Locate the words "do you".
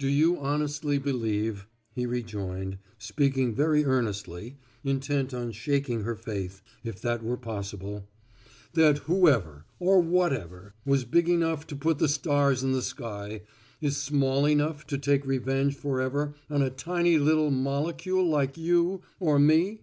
0.00-0.36